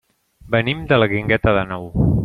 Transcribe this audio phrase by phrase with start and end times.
[0.55, 1.91] Venim de la Guingueta d'Àneu.